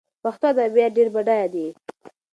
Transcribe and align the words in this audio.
پښتو 0.23 0.45
ادبيات 0.51 0.91
ډېر 0.97 1.07
بډايه 1.15 1.47
دي. 1.53 1.67